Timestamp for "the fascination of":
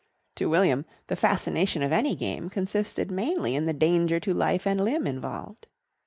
1.09-1.91